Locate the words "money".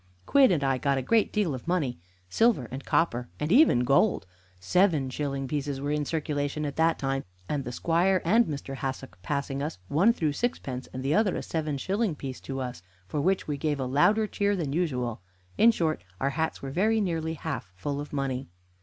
1.67-1.99, 18.11-18.47